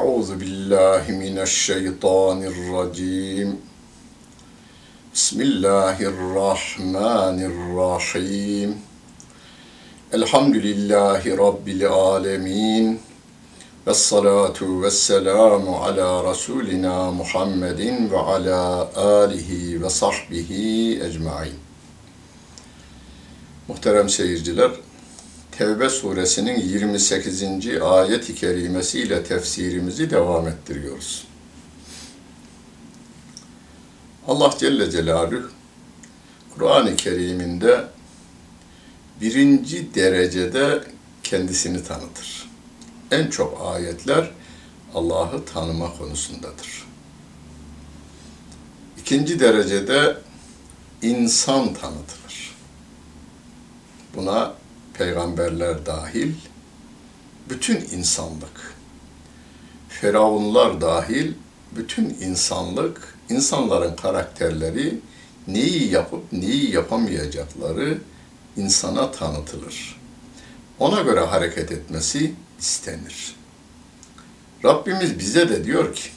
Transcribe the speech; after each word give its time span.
أعوذ 0.00 0.35
بالله 0.35 1.03
من 1.09 1.39
الشيطان 1.39 2.43
الرجيم 2.43 3.59
بسم 5.13 5.41
الله 5.41 5.97
الرحمن 6.01 7.37
الرحيم 7.51 8.81
الحمد 10.13 10.55
لله 10.55 11.35
رب 11.35 11.67
العالمين 11.67 12.99
والصلاة 13.87 14.59
والسلام 14.61 15.73
على 15.73 16.21
رسولنا 16.29 17.11
محمد 17.11 17.81
وعلى 18.11 18.87
آله 18.97 19.49
وصحبه 19.85 20.51
ecmaîn. 21.07 21.55
Muhterem 23.67 24.09
seyirciler, 24.09 24.71
Tevbe 25.61 25.89
suresinin 25.89 26.59
28. 26.59 27.43
ayet-i 27.81 28.35
kerimesiyle 28.35 29.23
tefsirimizi 29.23 30.09
devam 30.09 30.47
ettiriyoruz. 30.47 31.27
Allah 34.27 34.53
Celle 34.59 34.91
Celaluhu 34.91 35.49
Kur'an-ı 36.55 36.95
Kerim'inde 36.95 37.85
birinci 39.21 39.95
derecede 39.95 40.83
kendisini 41.23 41.83
tanıtır. 41.83 42.49
En 43.11 43.27
çok 43.27 43.61
ayetler 43.65 44.31
Allah'ı 44.95 45.45
tanıma 45.45 45.97
konusundadır. 45.97 46.87
İkinci 49.01 49.39
derecede 49.39 50.17
insan 51.01 51.73
tanıtılır. 51.73 52.55
Buna 54.15 54.60
peygamberler 54.93 55.85
dahil 55.85 56.33
bütün 57.49 57.75
insanlık, 57.75 58.75
firavunlar 59.89 60.81
dahil 60.81 61.33
bütün 61.71 62.17
insanlık, 62.21 63.17
insanların 63.29 63.95
karakterleri 63.95 64.99
neyi 65.47 65.91
yapıp 65.91 66.33
neyi 66.33 66.71
yapamayacakları 66.73 67.97
insana 68.57 69.11
tanıtılır. 69.11 70.01
Ona 70.79 71.01
göre 71.01 71.19
hareket 71.19 71.71
etmesi 71.71 72.33
istenir. 72.59 73.35
Rabbimiz 74.65 75.19
bize 75.19 75.49
de 75.49 75.63
diyor 75.65 75.95
ki, 75.95 76.09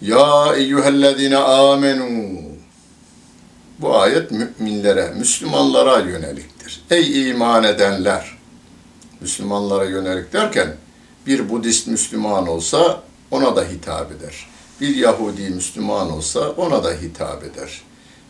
Ya 0.00 0.54
eyyühellezine 0.56 1.36
amenu 1.36 2.06
Bu 3.80 3.96
ayet 3.96 4.30
müminlere, 4.30 5.12
Müslümanlara 5.16 5.98
yöneliktir. 5.98 6.82
Ey 6.90 7.30
iman 7.30 7.64
edenler! 7.64 8.36
Müslümanlara 9.20 9.84
yönelik 9.84 10.32
derken 10.32 10.76
bir 11.26 11.50
Budist 11.50 11.86
Müslüman 11.86 12.46
olsa 12.46 13.02
ona 13.30 13.56
da 13.56 13.64
hitap 13.64 14.12
eder. 14.12 14.46
Bir 14.80 14.96
Yahudi 14.96 15.50
Müslüman 15.50 16.12
olsa 16.12 16.50
ona 16.50 16.84
da 16.84 16.92
hitap 16.92 17.44
eder. 17.44 17.82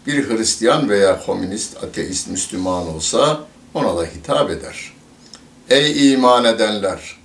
Bir 0.06 0.28
Hristiyan 0.28 0.88
veya 0.88 1.26
komünist, 1.26 1.84
ateist 1.84 2.28
Müslüman 2.28 2.94
olsa 2.94 3.40
ona 3.74 3.96
da 3.96 4.04
hitap 4.04 4.50
eder. 4.50 4.92
Ey 5.70 6.12
iman 6.12 6.44
edenler! 6.44 7.16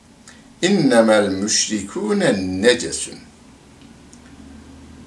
İnnemel 0.62 1.30
müşrikûne 1.30 2.62
necesün. 2.62 3.20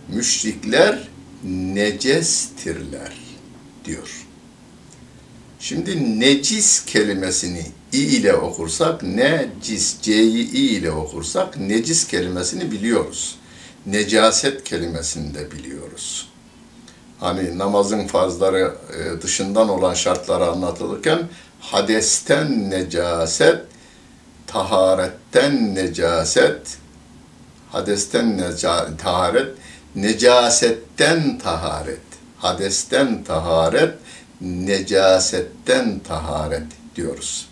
Müşrikler 0.08 1.08
necestirler 1.44 3.12
diyor. 3.84 4.26
Şimdi 5.60 6.20
necis 6.20 6.84
kelimesini 6.84 7.66
i 7.92 7.98
ile 7.98 8.34
okursak, 8.34 9.02
necis, 9.02 10.00
c'yi 10.02 10.50
i 10.50 10.76
ile 10.76 10.90
okursak 10.90 11.56
necis 11.56 12.06
kelimesini 12.06 12.70
biliyoruz. 12.70 13.36
Necaset 13.86 14.64
kelimesini 14.64 15.34
de 15.34 15.50
biliyoruz. 15.50 16.28
Hani 17.20 17.58
namazın 17.58 18.06
farzları 18.06 18.74
e, 18.98 19.22
dışından 19.22 19.68
olan 19.68 19.94
şartları 19.94 20.46
anlatılırken 20.46 21.28
hadesten 21.60 22.70
necaset, 22.70 23.60
taharetten 24.46 25.74
necaset, 25.74 26.77
hadesten 27.72 28.38
neca, 28.38 28.96
taharet, 28.96 29.48
necasetten 29.94 31.38
taharet, 31.38 32.00
hadesten 32.38 33.24
taharet, 33.24 33.94
necasetten 34.40 35.98
taharet 35.98 36.66
diyoruz. 36.96 37.48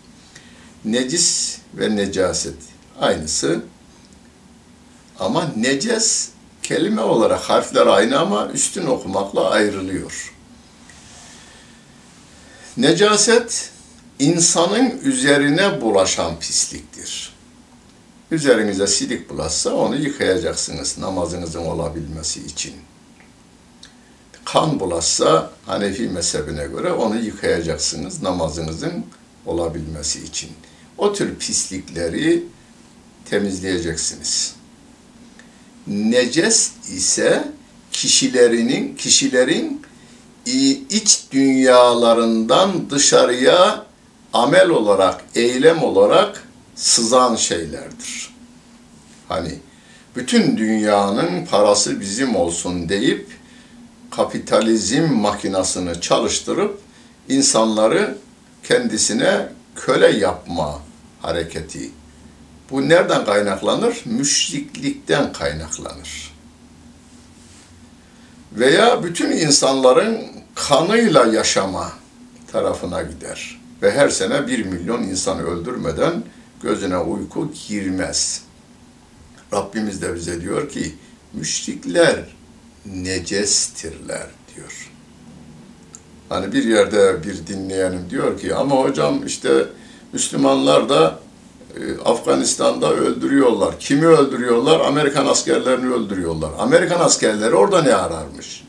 Necis 0.85 1.59
ve 1.75 1.97
necaset 1.97 2.57
aynısı 3.01 3.63
ama 5.19 5.53
neces 5.57 6.29
kelime 6.63 7.01
olarak 7.01 7.41
harfler 7.41 7.87
aynı 7.87 8.19
ama 8.19 8.49
üstün 8.49 8.87
okumakla 8.87 9.51
ayrılıyor. 9.51 10.35
Necaset 12.77 13.71
insanın 14.19 15.01
üzerine 15.05 15.81
bulaşan 15.81 16.39
pisliktir. 16.41 17.32
Üzerinize 18.33 18.87
silik 18.87 19.31
bulaşsa 19.31 19.75
onu 19.75 19.97
yıkayacaksınız 19.97 20.99
namazınızın 20.99 21.65
olabilmesi 21.65 22.41
için. 22.41 22.75
Kan 24.45 24.81
bulaşsa 24.81 25.51
Hanefi 25.67 26.09
mezhebine 26.09 26.67
göre 26.67 26.93
onu 26.93 27.17
yıkayacaksınız 27.17 28.23
namazınızın 28.23 29.05
olabilmesi 29.47 30.25
için. 30.25 30.51
O 30.99 31.13
tür 31.13 31.35
pislikleri 31.35 32.45
temizleyeceksiniz. 33.31 34.55
Neces 35.87 36.71
ise 36.97 37.49
kişilerinin 37.93 38.97
kişilerin 38.97 39.83
iç 40.91 41.23
dünyalarından 41.33 42.91
dışarıya 42.91 43.87
amel 44.33 44.69
olarak, 44.69 45.25
eylem 45.35 45.83
olarak 45.83 46.49
sızan 46.83 47.37
şeylerdir. 47.37 48.35
Hani 49.29 49.59
bütün 50.17 50.57
dünyanın 50.57 51.47
parası 51.47 52.01
bizim 52.01 52.37
olsun 52.37 52.89
deyip 52.89 53.27
kapitalizm 54.11 55.03
makinasını 55.03 56.01
çalıştırıp 56.01 56.81
insanları 57.29 58.19
kendisine 58.65 59.49
köle 59.77 60.19
yapma 60.19 60.81
hareketi. 61.21 61.91
Bu 62.71 62.89
nereden 62.89 63.25
kaynaklanır? 63.25 64.03
Müşriklikten 64.05 65.33
kaynaklanır. 65.33 66.33
Veya 68.53 69.03
bütün 69.03 69.31
insanların 69.31 70.27
kanıyla 70.55 71.25
yaşama 71.25 71.93
tarafına 72.53 73.03
gider. 73.03 73.61
Ve 73.83 73.93
her 73.93 74.09
sene 74.09 74.47
bir 74.47 74.67
milyon 74.67 75.03
insan 75.03 75.39
öldürmeden 75.39 76.23
gözüne 76.63 76.99
uyku 76.99 77.51
girmez. 77.69 78.43
Rabbimiz 79.53 80.03
de 80.03 80.15
bize 80.15 80.41
diyor 80.41 80.69
ki, 80.69 80.95
müşrikler 81.33 82.25
necestirler 82.87 84.27
diyor. 84.57 84.91
Hani 86.29 86.53
bir 86.53 86.65
yerde 86.65 87.17
bir 87.25 87.47
dinleyenim 87.47 88.11
diyor 88.11 88.41
ki 88.41 88.55
ama 88.55 88.77
hocam 88.77 89.27
işte 89.27 89.67
Müslümanlar 90.13 90.89
da 90.89 91.19
e, 91.77 92.01
Afganistan'da 92.05 92.93
öldürüyorlar. 92.93 93.79
Kimi 93.79 94.07
öldürüyorlar? 94.07 94.81
Amerikan 94.81 95.27
askerlerini 95.27 95.95
öldürüyorlar. 95.95 96.51
Amerikan 96.59 97.01
askerleri 97.01 97.55
orada 97.55 97.83
ne 97.83 97.95
ararmış? 97.95 98.65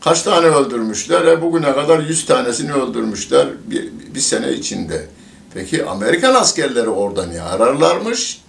Kaç 0.00 0.22
tane 0.22 0.46
öldürmüşler? 0.46 1.24
E 1.24 1.42
bugüne 1.42 1.72
kadar 1.72 2.00
yüz 2.00 2.26
tanesini 2.26 2.72
öldürmüşler 2.72 3.48
bir, 3.66 3.88
bir 4.14 4.20
sene 4.20 4.52
içinde. 4.52 5.08
Peki 5.54 5.84
Amerikan 5.84 6.34
askerleri 6.34 6.88
orada 6.88 7.26
ne 7.26 7.42
ararlarmış? 7.42 8.42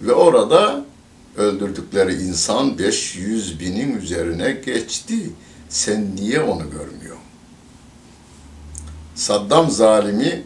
Ve 0.00 0.12
orada 0.12 0.84
öldürdükleri 1.36 2.22
insan 2.22 2.78
500 2.78 3.60
binin 3.60 3.98
üzerine 3.98 4.52
geçti. 4.52 5.30
Sen 5.68 6.16
niye 6.16 6.40
onu 6.40 6.70
görmüyor? 6.70 7.16
Saddam 9.14 9.70
zalimi 9.70 10.42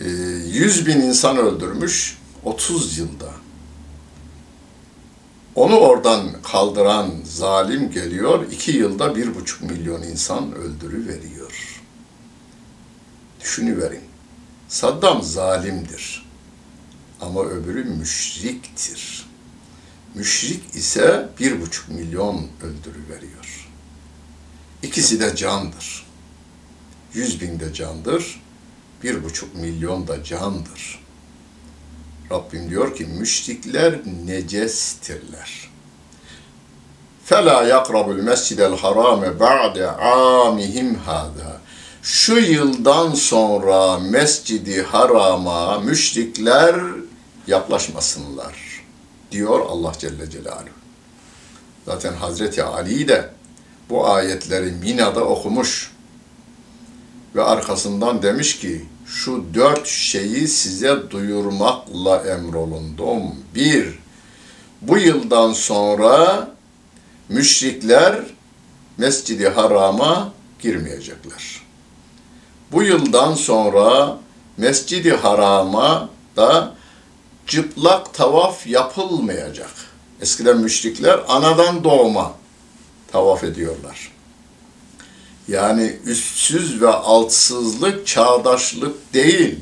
100 0.00 0.86
bin 0.86 1.00
insan 1.00 1.36
öldürmüş 1.36 2.18
30 2.44 2.98
yılda. 2.98 3.30
Onu 5.54 5.76
oradan 5.76 6.42
kaldıran 6.42 7.10
zalim 7.24 7.90
geliyor, 7.90 8.46
iki 8.52 8.72
yılda 8.72 9.16
bir 9.16 9.34
buçuk 9.34 9.62
milyon 9.62 10.02
insan 10.02 10.54
öldürüveriyor. 10.54 11.82
Düşünüverin. 13.40 14.13
Saddam 14.73 15.23
zalimdir. 15.23 16.25
Ama 17.21 17.43
öbürü 17.43 17.83
müşriktir. 17.83 19.25
Müşrik 20.15 20.75
ise 20.75 21.29
bir 21.39 21.61
buçuk 21.61 21.89
milyon 21.89 22.47
öldürüveriyor. 22.61 23.69
İkisi 24.83 25.19
de 25.19 25.35
candır. 25.35 26.05
Yüz 27.13 27.41
bin 27.41 27.59
de 27.59 27.73
candır, 27.73 28.41
bir 29.03 29.23
buçuk 29.23 29.55
milyon 29.55 30.07
da 30.07 30.23
candır. 30.23 30.99
Rabbim 32.31 32.69
diyor 32.69 32.95
ki 32.95 33.05
müşrikler 33.05 33.99
necestirler. 34.25 35.69
فَلَا 37.29 37.57
يَقْرَبُ 37.75 38.07
الْمَسْجِدَ 38.17 38.59
الْحَرَامَ 38.71 39.21
بَعْدَ 39.39 39.77
عَامِهِمْ 40.05 40.95
هَذَا 41.07 41.51
şu 42.04 42.36
yıldan 42.38 43.14
sonra 43.14 43.98
mescidi 43.98 44.82
harama 44.82 45.78
müşrikler 45.78 46.76
yaklaşmasınlar 47.46 48.84
diyor 49.32 49.60
Allah 49.68 49.92
Celle 49.98 50.30
Celaluhu. 50.30 50.68
Zaten 51.86 52.12
Hazreti 52.12 52.62
Ali 52.62 53.08
de 53.08 53.30
bu 53.90 54.08
ayetleri 54.08 54.72
Mina'da 54.72 55.24
okumuş 55.24 55.92
ve 57.34 57.42
arkasından 57.42 58.22
demiş 58.22 58.58
ki 58.58 58.84
şu 59.06 59.44
dört 59.54 59.86
şeyi 59.86 60.48
size 60.48 61.10
duyurmakla 61.10 62.16
emrolundum. 62.16 63.22
Bir, 63.54 63.98
bu 64.80 64.98
yıldan 64.98 65.52
sonra 65.52 66.48
müşrikler 67.28 68.20
Mescidi 68.98 69.48
Haram'a 69.48 70.32
girmeyecekler. 70.60 71.63
Bu 72.74 72.82
yıldan 72.82 73.34
sonra 73.34 74.18
Mescidi 74.56 75.12
Haram'a 75.12 76.08
da 76.36 76.74
çıplak 77.46 78.14
tavaf 78.14 78.66
yapılmayacak. 78.66 79.70
Eskiden 80.20 80.58
müşrikler 80.58 81.20
anadan 81.28 81.84
doğma 81.84 82.32
tavaf 83.12 83.44
ediyorlar. 83.44 84.12
Yani 85.48 85.96
üstsüz 86.04 86.80
ve 86.80 86.88
altsızlık 86.88 88.06
çağdaşlık 88.06 89.14
değil. 89.14 89.60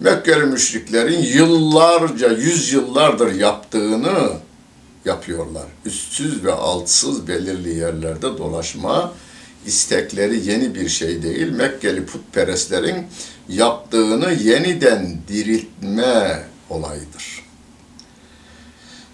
Mekkeli 0.00 0.44
müşriklerin 0.44 1.22
yıllarca, 1.22 2.28
yüzyıllardır 2.28 3.34
yaptığını 3.34 4.32
yapıyorlar. 5.04 5.66
Üstsüz 5.84 6.44
ve 6.44 6.52
altsız 6.52 7.28
belirli 7.28 7.78
yerlerde 7.78 8.38
dolaşma 8.38 9.12
istekleri 9.66 10.50
yeni 10.50 10.74
bir 10.74 10.88
şey 10.88 11.22
değil. 11.22 11.50
Mekkeli 11.50 12.06
putperestlerin 12.06 13.06
yaptığını 13.48 14.32
yeniden 14.32 15.16
diriltme 15.28 16.42
olayıdır. 16.70 17.44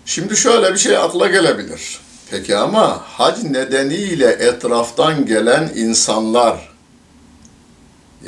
Şimdi 0.07 0.37
şöyle 0.37 0.73
bir 0.73 0.79
şey 0.79 0.97
akla 0.97 1.29
gelebilir. 1.29 2.01
Peki 2.31 2.57
ama 2.57 3.03
hac 3.07 3.45
nedeniyle 3.45 4.31
etraftan 4.31 5.27
gelen 5.27 5.73
insanlar, 5.75 6.77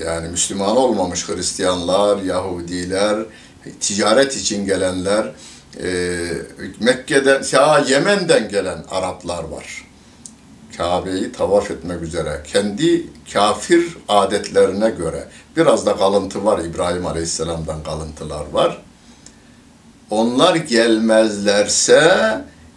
yani 0.05 0.29
Müslüman 0.29 0.77
olmamış 0.77 1.29
Hristiyanlar, 1.29 2.23
Yahudiler, 2.23 3.19
ticaret 3.81 4.37
için 4.37 4.67
gelenler, 4.67 5.33
e, 5.83 6.19
Mekke'den, 6.81 7.45
ya 7.53 7.85
Yemen'den 7.89 8.49
gelen 8.49 8.85
Araplar 8.91 9.45
var. 9.45 9.88
Kabe'yi 10.79 11.33
tavaf 11.33 11.71
etmek 11.71 12.03
üzere, 12.03 12.43
kendi 12.53 13.07
kafir 13.33 13.97
adetlerine 14.09 14.91
göre, 14.91 15.29
biraz 15.57 15.87
da 15.87 15.97
kalıntı 15.97 16.45
var, 16.45 16.59
İbrahim 16.59 17.07
Aleyhisselam'dan 17.07 17.83
kalıntılar 17.83 18.45
var. 18.53 18.83
Onlar 20.11 20.57
gelmezlerse, 20.57 22.05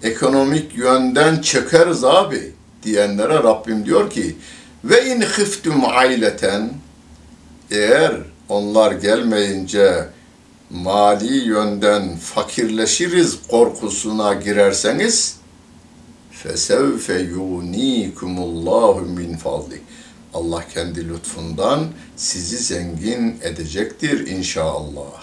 ekonomik 0.03 0.77
yönden 0.77 1.42
çökeriz 1.42 2.03
abi 2.03 2.53
diyenlere 2.83 3.33
Rabbim 3.33 3.86
diyor 3.86 4.09
ki 4.09 4.36
ve 4.83 5.06
in 5.06 5.21
khiftum 5.21 5.86
aileten 5.86 6.69
eğer 7.71 8.13
onlar 8.50 8.92
gelmeyince 8.92 10.06
mali 10.69 11.33
yönden 11.33 12.18
fakirleşiriz 12.18 13.38
korkusuna 13.48 14.33
girerseniz 14.33 15.41
fesevfe 16.44 17.20
yunikumullahu 17.20 19.02
min 19.02 19.38
fadli 19.38 19.82
Allah 20.34 20.68
kendi 20.74 21.10
lütfundan 21.10 21.88
sizi 22.16 22.58
zengin 22.58 23.40
edecektir 23.42 24.28
inşallah. 24.28 25.22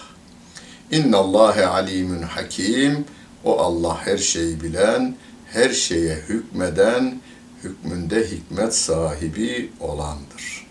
İnnallâhe 0.91 1.65
alimun 1.65 2.21
hakim. 2.21 3.05
O 3.43 3.59
Allah 3.59 4.05
her 4.05 4.17
şeyi 4.17 4.61
bilen, 4.61 5.15
her 5.45 5.69
şeye 5.69 6.15
hükmeden, 6.15 7.21
hükmünde 7.63 8.31
hikmet 8.31 8.75
sahibi 8.75 9.69
olandır. 9.79 10.67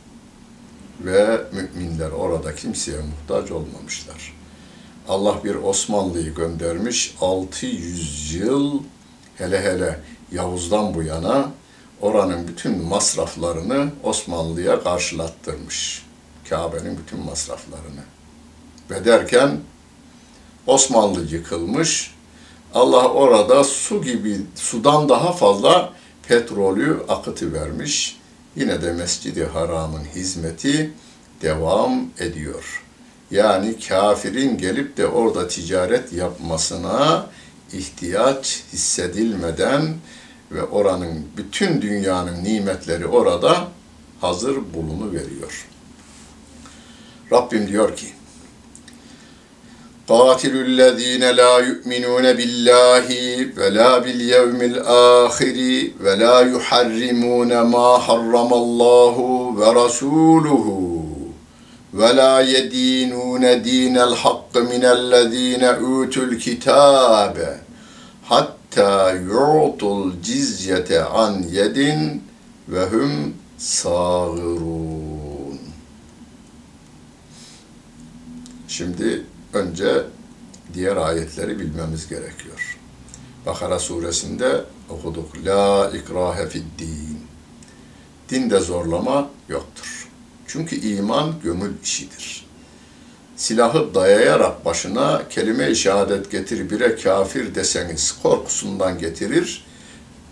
Ve 1.01 1.41
müminler 1.53 2.11
orada 2.11 2.55
kimseye 2.55 2.99
muhtaç 2.99 3.51
olmamışlar. 3.51 4.35
Allah 5.09 5.45
bir 5.45 5.55
Osmanlı'yı 5.55 6.35
göndermiş, 6.35 7.15
600 7.21 8.35
yıl 8.35 8.81
hele 9.39 9.63
hele 9.63 10.01
Yavuz'dan 10.33 10.95
bu 10.95 11.03
yana 11.03 11.51
oranın 12.01 12.49
bütün 12.49 12.85
masraflarını 12.85 13.91
Osmanlı'ya 14.03 14.83
karşılattırmış. 14.83 16.07
Kabe'nin 16.49 16.99
bütün 16.99 17.25
masraflarını. 17.25 18.03
Ve 18.91 19.05
derken 19.05 19.61
Osmanlı 20.67 21.27
yıkılmış, 21.27 22.15
Allah 22.75 23.09
orada 23.09 23.65
su 23.65 24.03
gibi, 24.03 24.41
sudan 24.55 25.09
daha 25.09 25.33
fazla 25.33 25.93
petrolü 26.29 27.03
akıtı 27.09 27.53
vermiş. 27.53 28.17
Yine 28.57 28.83
de 28.83 28.93
Mescid-i 28.93 29.45
Haram'ın 29.45 30.05
hizmeti 30.05 30.93
devam 31.43 32.07
ediyor. 32.19 32.85
Yani 33.31 33.79
kafirin 33.89 34.59
gelip 34.59 34.97
de 34.97 35.07
orada 35.07 35.49
ticaret 35.49 36.13
yapmasına 36.13 37.27
ihtiyaç 37.73 38.63
hissedilmeden 38.73 39.95
ve 40.53 40.63
oranın 40.63 41.27
bütün 41.37 41.83
dünyanın 41.83 42.45
nimetleri 42.45 43.07
orada 43.07 43.69
hazır 44.21 44.57
bulunu 44.75 45.13
veriyor. 45.13 45.67
Rabbim 47.33 47.69
diyor 47.69 47.97
ki: 47.97 48.07
Katilüllezine 50.09 51.37
la 51.37 51.61
yu'minun 51.61 52.39
billahi 52.39 53.57
ve 53.57 53.75
la 53.75 54.05
bil 54.05 54.21
yevmil 54.21 54.81
ahiri 54.81 55.95
ve 56.01 56.19
la 56.19 56.41
yuharrimun 56.41 57.67
ma 57.67 58.09
harramallahu 58.09 59.61
ve 59.61 59.75
rasuluhu 59.75 61.09
ve 61.95 62.17
la 62.17 62.41
yedinun 62.41 63.43
dinel 63.65 64.15
hakk 64.15 64.55
minellezine 64.71 65.73
utul 65.73 66.39
kitabe 66.39 67.59
hatta 68.25 68.58
hatta 68.77 69.13
yu'tul 69.13 70.23
cizyete 70.23 71.05
an 71.05 71.43
yedin 71.43 72.23
ve 72.69 72.87
hum 72.87 73.35
sağırun. 73.59 75.59
Şimdi 78.69 79.27
önce 79.53 80.05
diğer 80.75 80.97
ayetleri 80.97 81.59
bilmemiz 81.59 82.09
gerekiyor. 82.09 82.79
Bakara 83.47 83.79
suresinde 83.79 84.65
okuduk. 84.89 85.45
La 85.45 85.91
ikrahe 85.91 86.49
fid 86.49 86.65
din. 86.79 87.19
Dinde 88.29 88.61
zorlama 88.61 89.31
yoktur. 89.49 90.09
Çünkü 90.47 90.77
iman 90.77 91.35
gömül 91.43 91.73
işidir. 91.83 92.48
Silahı 93.39 93.95
dayayarak 93.95 94.65
başına 94.65 95.23
kelime-i 95.29 95.77
şehadet 95.77 96.31
getir 96.31 96.71
bire 96.71 96.97
kafir 96.97 97.55
deseniz 97.55 98.17
korkusundan 98.23 98.99
getirir. 98.99 99.65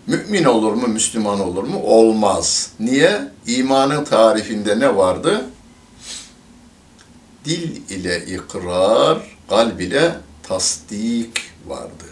Mümin 0.06 0.44
olur 0.44 0.72
mu, 0.72 0.88
Müslüman 0.88 1.40
olur 1.40 1.64
mu? 1.64 1.80
Olmaz. 1.82 2.70
Niye? 2.80 3.20
İmanın 3.46 4.04
tarifinde 4.04 4.80
ne 4.80 4.96
vardı? 4.96 5.44
dil 7.46 7.90
ile 7.90 8.26
ikrar, 8.26 9.18
kalb 9.48 9.80
ile 9.80 10.14
tasdik 10.42 11.38
vardı. 11.66 12.04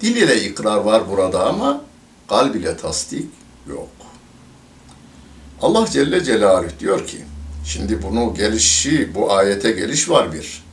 Dil 0.00 0.16
ile 0.16 0.44
ikrar 0.44 0.76
var 0.76 1.10
burada 1.10 1.46
ama 1.46 1.80
kalb 2.28 2.54
ile 2.54 2.76
tasdik 2.76 3.26
yok. 3.68 3.88
Allah 5.62 5.86
Celle 5.90 6.24
Celaluhu 6.24 6.70
diyor 6.80 7.06
ki, 7.06 7.24
şimdi 7.66 8.02
bunu 8.02 8.34
gelişi, 8.34 9.14
bu 9.14 9.32
ayete 9.32 9.72
geliş 9.72 10.08
var 10.08 10.32
bir. 10.32 10.66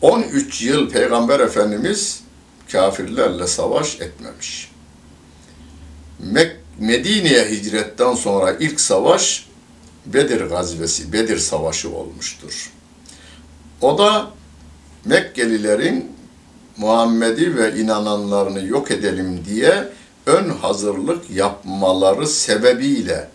13 0.00 0.62
yıl 0.62 0.90
Peygamber 0.90 1.40
Efendimiz 1.40 2.20
kafirlerle 2.72 3.46
savaş 3.46 4.00
etmemiş. 4.00 4.70
Medine'ye 6.78 7.48
hicretten 7.50 8.14
sonra 8.14 8.52
ilk 8.60 8.80
savaş 8.80 9.46
Bedir 10.06 10.40
gazvesi, 10.40 11.12
Bedir 11.12 11.38
savaşı 11.38 11.94
olmuştur. 11.94 12.70
O 13.80 13.98
da 13.98 14.30
Mekkelilerin 15.04 16.12
Muhammed'i 16.76 17.56
ve 17.56 17.80
inananlarını 17.80 18.66
yok 18.66 18.90
edelim 18.90 19.44
diye 19.46 19.88
ön 20.26 20.48
hazırlık 20.48 21.30
yapmaları 21.30 22.26
sebebiyle 22.26 23.28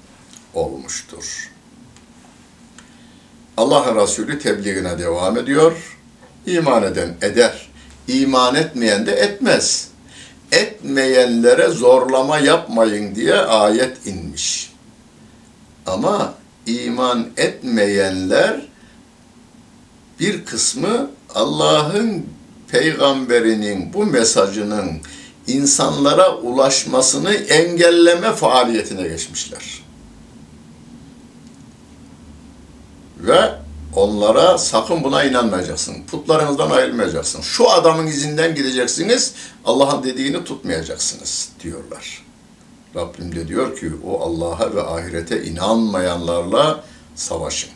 olmuştur. 0.53 1.54
Allah 3.57 4.03
Resulü 4.03 4.39
tebliğine 4.39 4.99
devam 4.99 5.37
ediyor. 5.37 5.97
İman 6.45 6.83
eden 6.83 7.15
eder. 7.21 7.69
İman 8.07 8.55
etmeyen 8.55 9.05
de 9.05 9.11
etmez. 9.11 9.87
Etmeyenlere 10.51 11.67
zorlama 11.67 12.39
yapmayın 12.39 13.15
diye 13.15 13.35
ayet 13.35 14.07
inmiş. 14.07 14.73
Ama 15.85 16.33
iman 16.65 17.27
etmeyenler 17.37 18.61
bir 20.19 20.45
kısmı 20.45 21.09
Allah'ın 21.35 22.25
peygamberinin 22.67 23.93
bu 23.93 24.05
mesajının 24.05 24.91
insanlara 25.47 26.35
ulaşmasını 26.35 27.33
engelleme 27.33 28.31
faaliyetine 28.31 29.07
geçmişler. 29.07 29.84
Ve 33.17 33.51
onlara 33.95 34.57
sakın 34.57 35.03
buna 35.03 35.23
inanmayacaksın. 35.23 35.95
Putlarınızdan 36.11 36.69
ayrılmayacaksın. 36.69 37.41
Şu 37.41 37.69
adamın 37.69 38.07
izinden 38.07 38.55
gideceksiniz. 38.55 39.33
Allah'ın 39.65 40.03
dediğini 40.03 40.43
tutmayacaksınız 40.43 41.49
diyorlar. 41.63 42.25
Rabbim 42.95 43.35
de 43.35 43.47
diyor 43.47 43.79
ki 43.79 43.91
o 44.07 44.21
Allah'a 44.21 44.75
ve 44.75 44.81
ahirete 44.81 45.43
inanmayanlarla 45.43 46.83
savaşın. 47.15 47.69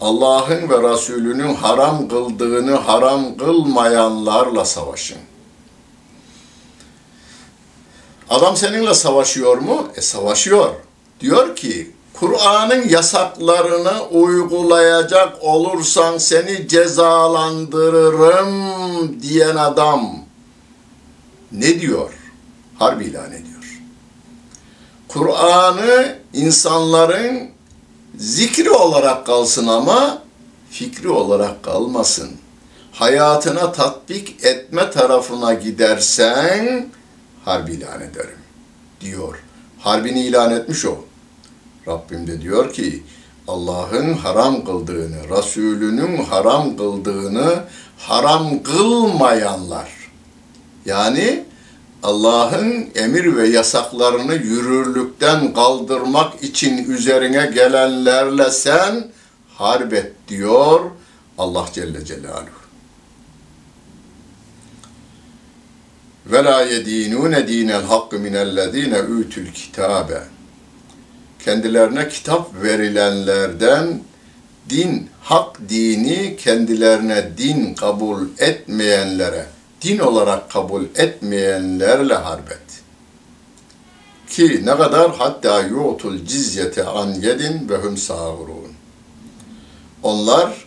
Allah'ın 0.00 0.70
ve 0.70 0.92
Resulünün 0.92 1.54
haram 1.54 2.08
kıldığını 2.08 2.74
haram 2.74 3.36
kılmayanlarla 3.36 4.64
savaşın. 4.64 5.18
Adam 8.30 8.56
seninle 8.56 8.94
savaşıyor 8.94 9.58
mu? 9.58 9.88
E 9.96 10.00
savaşıyor. 10.00 10.74
Diyor 11.20 11.56
ki 11.56 11.90
Kur'an'ın 12.22 12.88
yasaklarını 12.88 14.02
uygulayacak 14.10 15.36
olursan 15.40 16.18
seni 16.18 16.68
cezalandırırım 16.68 18.52
diyen 19.22 19.56
adam 19.56 20.16
ne 21.52 21.80
diyor? 21.80 22.10
Harbi 22.78 23.04
ilan 23.04 23.32
ediyor. 23.32 23.80
Kur'an'ı 25.08 26.18
insanların 26.32 27.50
zikri 28.18 28.70
olarak 28.70 29.26
kalsın 29.26 29.66
ama 29.66 30.22
fikri 30.70 31.08
olarak 31.08 31.62
kalmasın. 31.62 32.30
Hayatına 32.92 33.72
tatbik 33.72 34.44
etme 34.44 34.90
tarafına 34.90 35.54
gidersen 35.54 36.88
harbi 37.44 37.72
ilan 37.72 38.00
ederim 38.00 38.38
diyor. 39.00 39.42
Harbini 39.78 40.20
ilan 40.20 40.50
etmiş 40.50 40.86
o. 40.86 41.04
Rabbim 41.88 42.26
de 42.26 42.40
diyor 42.40 42.72
ki 42.72 43.02
Allah'ın 43.48 44.12
haram 44.12 44.64
kıldığını, 44.64 45.36
Resulünün 45.36 46.24
haram 46.24 46.76
kıldığını 46.76 47.64
haram 47.98 48.62
kılmayanlar. 48.62 49.88
Yani 50.86 51.44
Allah'ın 52.02 52.88
emir 52.94 53.36
ve 53.36 53.48
yasaklarını 53.48 54.34
yürürlükten 54.34 55.54
kaldırmak 55.54 56.42
için 56.42 56.90
üzerine 56.90 57.50
gelenlerle 57.54 58.50
sen 58.50 59.06
harp 59.54 59.92
et 59.92 60.12
diyor 60.28 60.80
Allah 61.38 61.66
Celle 61.72 62.04
Celaluhu. 62.04 62.62
Ve 66.26 66.44
la 66.44 66.62
yedinune 66.62 67.48
dinel 67.48 67.82
hakkı 67.82 68.18
minellezine 68.18 68.98
ütül 68.98 69.52
kitabe. 69.52 70.22
Kendilerine 71.44 72.08
kitap 72.08 72.62
verilenlerden 72.62 74.02
din, 74.70 75.10
hak 75.20 75.68
dini 75.68 76.36
kendilerine 76.36 77.32
din 77.38 77.74
kabul 77.74 78.28
etmeyenlere, 78.38 79.46
din 79.82 79.98
olarak 79.98 80.50
kabul 80.50 80.84
etmeyenlerle 80.96 82.14
harbet. 82.14 82.62
Ki 84.30 84.62
ne 84.64 84.76
kadar 84.76 85.10
hatta 85.18 85.60
yu'tul 85.60 86.26
cizyete 86.26 86.84
an 86.84 87.14
yedin 87.14 87.68
ve 87.68 87.76
hum 87.76 87.96
sağurun. 87.96 88.72
Onlar 90.02 90.66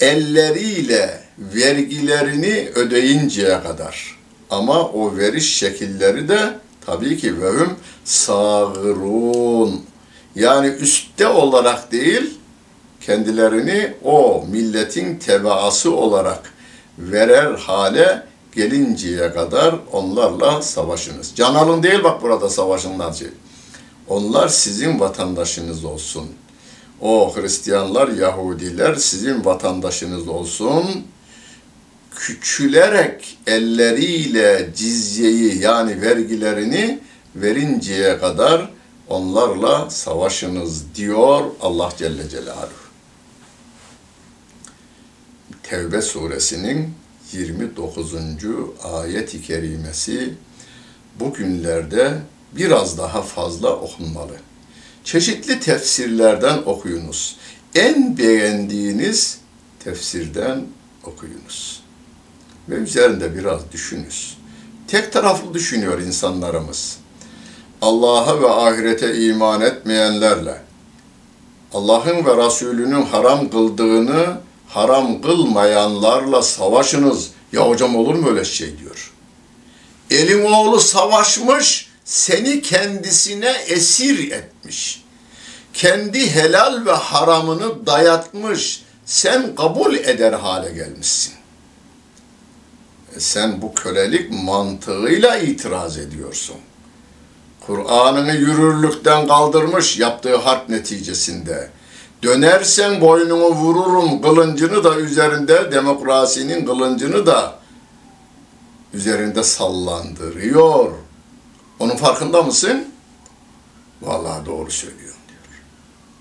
elleriyle 0.00 1.20
vergilerini 1.38 2.68
ödeyinceye 2.74 3.62
kadar. 3.62 4.18
Ama 4.50 4.88
o 4.88 5.16
veriş 5.16 5.56
şekilleri 5.56 6.28
de 6.28 6.58
tabii 6.88 7.16
ki 7.16 7.42
vehüm 7.42 7.70
sağırun. 8.04 9.80
Yani 10.34 10.66
üstte 10.66 11.28
olarak 11.28 11.92
değil, 11.92 12.38
kendilerini 13.00 13.94
o 14.04 14.44
milletin 14.50 15.18
tebaası 15.18 15.94
olarak 15.94 16.52
verer 16.98 17.54
hale 17.54 18.22
gelinceye 18.52 19.32
kadar 19.32 19.74
onlarla 19.92 20.62
savaşınız. 20.62 21.32
Can 21.34 21.54
alın 21.54 21.82
değil 21.82 22.04
bak 22.04 22.22
burada 22.22 22.50
savaşınlar. 22.50 23.16
Onlar 24.08 24.48
sizin 24.48 25.00
vatandaşınız 25.00 25.84
olsun. 25.84 26.26
O 27.00 27.36
Hristiyanlar, 27.36 28.08
Yahudiler 28.08 28.94
sizin 28.94 29.44
vatandaşınız 29.44 30.28
olsun. 30.28 30.84
Küçülerek 32.16 33.38
elleriyle 33.46 34.70
cizyeyi 34.76 35.62
yani 35.62 36.02
vergilerini 36.02 37.00
verinceye 37.36 38.18
kadar 38.18 38.70
onlarla 39.08 39.90
savaşınız 39.90 40.94
diyor 40.94 41.44
Allah 41.60 41.92
Celle 41.98 42.28
Celaluhu. 42.28 42.88
Tevbe 45.62 46.02
suresinin 46.02 46.94
29. 47.32 48.14
ayet-i 48.82 49.42
kerimesi 49.42 50.34
bugünlerde 51.20 52.18
biraz 52.52 52.98
daha 52.98 53.22
fazla 53.22 53.76
okunmalı. 53.76 54.36
Çeşitli 55.04 55.60
tefsirlerden 55.60 56.58
okuyunuz. 56.66 57.36
En 57.74 58.18
beğendiğiniz 58.18 59.38
tefsirden 59.84 60.66
okuyunuz. 61.04 61.77
Ve 62.68 62.74
üzerinde 62.74 63.36
biraz 63.36 63.72
düşünüz. 63.72 64.36
Tek 64.88 65.12
taraflı 65.12 65.54
düşünüyor 65.54 66.00
insanlarımız. 66.00 66.98
Allah'a 67.82 68.42
ve 68.42 68.50
ahirete 68.50 69.16
iman 69.18 69.60
etmeyenlerle, 69.60 70.62
Allah'ın 71.74 72.24
ve 72.26 72.46
Resulünün 72.46 73.02
haram 73.02 73.50
kıldığını 73.50 74.38
haram 74.68 75.22
kılmayanlarla 75.22 76.42
savaşınız. 76.42 77.30
Ya 77.52 77.68
hocam 77.68 77.96
olur 77.96 78.14
mu 78.14 78.28
öyle 78.30 78.44
şey 78.44 78.78
diyor. 78.78 79.12
Elin 80.10 80.44
oğlu 80.44 80.80
savaşmış, 80.80 81.88
seni 82.04 82.62
kendisine 82.62 83.50
esir 83.66 84.32
etmiş. 84.32 85.04
Kendi 85.72 86.30
helal 86.30 86.86
ve 86.86 86.92
haramını 86.92 87.86
dayatmış. 87.86 88.82
Sen 89.04 89.54
kabul 89.54 89.94
eder 89.94 90.32
hale 90.32 90.72
gelmişsin. 90.72 91.37
Sen 93.18 93.62
bu 93.62 93.74
kölelik 93.74 94.30
mantığıyla 94.44 95.36
itiraz 95.36 95.98
ediyorsun. 95.98 96.56
Kur'an'ını 97.66 98.32
yürürlükten 98.32 99.28
kaldırmış 99.28 99.98
yaptığı 99.98 100.36
harp 100.36 100.68
neticesinde. 100.68 101.70
Dönersen 102.22 103.00
boynunu 103.00 103.54
vururum 103.54 104.22
kılıncını 104.22 104.84
da 104.84 104.96
üzerinde 104.96 105.72
demokrasinin 105.72 106.66
kılıncını 106.66 107.26
da 107.26 107.58
üzerinde 108.92 109.42
sallandırıyor. 109.42 110.92
Onun 111.78 111.96
farkında 111.96 112.42
mısın? 112.42 112.88
Vallahi 114.02 114.46
doğru 114.46 114.70
söylüyor 114.70 115.14
diyor. 115.28 115.62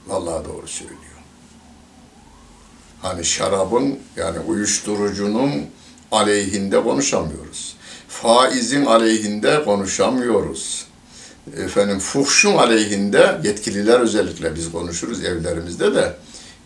Vallahi 0.08 0.46
doğru 0.46 0.68
söylüyor. 0.68 1.02
Hani 3.02 3.26
şarabın 3.26 4.00
yani 4.16 4.40
uyuşturucunun 4.40 5.52
aleyhinde 6.12 6.84
konuşamıyoruz. 6.84 7.76
Faizin 8.08 8.86
aleyhinde 8.86 9.64
konuşamıyoruz. 9.64 10.88
Efendim 11.58 12.00
fuhşun 12.00 12.58
aleyhinde 12.58 13.42
yetkililer 13.44 14.00
özellikle 14.00 14.56
biz 14.56 14.72
konuşuruz 14.72 15.24
evlerimizde 15.24 15.96
de 15.96 16.16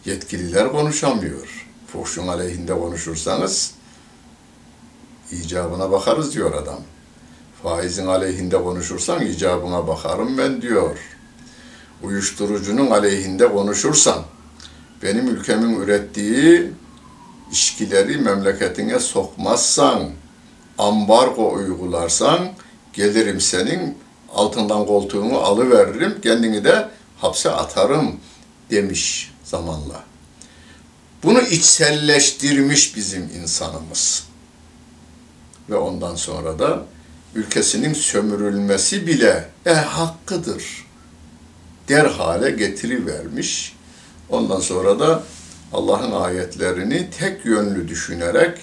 yetkililer 0.05 0.71
konuşamıyor. 0.71 1.67
Fuhşun 1.87 2.27
aleyhinde 2.27 2.73
konuşursanız 2.73 3.71
icabına 5.31 5.91
bakarız 5.91 6.33
diyor 6.33 6.53
adam. 6.53 6.79
Faizin 7.63 8.07
aleyhinde 8.07 8.63
konuşursan 8.63 9.25
icabına 9.25 9.87
bakarım 9.87 10.37
ben 10.37 10.61
diyor. 10.61 10.97
Uyuşturucunun 12.03 12.91
aleyhinde 12.91 13.47
konuşursan 13.47 14.23
benim 15.03 15.27
ülkemin 15.27 15.79
ürettiği 15.79 16.71
işkileri 17.51 18.17
memleketine 18.17 18.99
sokmazsan, 18.99 20.09
ambargo 20.77 21.53
uygularsan 21.53 22.49
gelirim 22.93 23.41
senin 23.41 23.97
altından 24.35 24.85
koltuğumu 24.85 25.37
alıveririm, 25.37 26.21
kendini 26.21 26.63
de 26.63 26.89
hapse 27.17 27.51
atarım 27.51 28.19
demiş 28.71 29.33
zamanla. 29.43 30.03
Bunu 31.23 31.41
içselleştirmiş 31.41 32.95
bizim 32.95 33.29
insanımız. 33.41 34.23
Ve 35.69 35.75
ondan 35.75 36.15
sonra 36.15 36.59
da 36.59 36.85
ülkesinin 37.35 37.93
sömürülmesi 37.93 39.07
bile 39.07 39.49
e, 39.65 39.73
hakkıdır 39.73 40.85
der 41.89 42.05
hale 42.05 42.51
getirivermiş. 42.51 43.75
Ondan 44.29 44.59
sonra 44.59 44.99
da 44.99 45.23
Allah'ın 45.73 46.11
ayetlerini 46.11 47.09
tek 47.19 47.45
yönlü 47.45 47.87
düşünerek 47.87 48.57